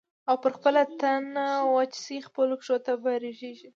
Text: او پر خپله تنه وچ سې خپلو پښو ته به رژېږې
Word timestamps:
او 0.29 0.35
پر 0.43 0.51
خپله 0.57 0.81
تنه 0.99 1.47
وچ 1.73 1.93
سې 2.05 2.17
خپلو 2.27 2.53
پښو 2.61 2.77
ته 2.85 2.93
به 3.01 3.11
رژېږې 3.25 3.69